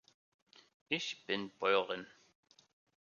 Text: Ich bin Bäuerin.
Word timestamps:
Ich 0.89 1.27
bin 1.27 1.51
Bäuerin. 1.59 2.07